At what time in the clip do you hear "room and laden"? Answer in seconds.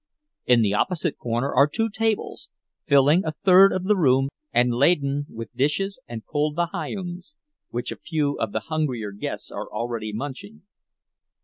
3.95-5.27